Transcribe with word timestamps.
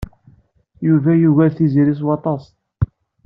Yuba 0.87 1.09
yugar 1.21 1.51
Tiziri 1.57 1.93
s 1.99 2.01
waṭas. 2.07 2.43